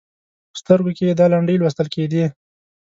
په 0.51 0.57
سترګو 0.61 0.91
کې 0.97 1.03
یې 1.07 1.13
دا 1.19 1.25
لنډۍ 1.31 1.55
لوستل 1.57 1.87
کېدې: 1.95 2.23